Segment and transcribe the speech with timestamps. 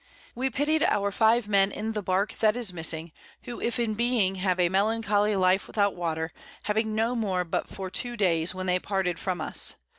[0.33, 3.11] We pity'd our 5 Men in the Bark that is missing,
[3.43, 6.31] who if in being have a melancholy Life without Water,
[6.63, 9.75] having no more but for 2 Days, when they parted from us.